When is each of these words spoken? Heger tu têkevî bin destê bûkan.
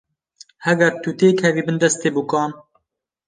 Heger 0.65 0.91
tu 1.03 1.09
têkevî 1.19 1.61
bin 1.67 1.77
destê 1.83 2.09
bûkan. 2.15 2.51